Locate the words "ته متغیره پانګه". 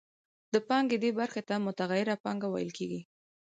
1.49-2.47